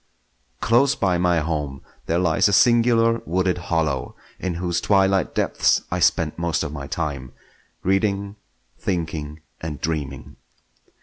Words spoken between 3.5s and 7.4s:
hollow, in whose twilight deeps I spent most of my time;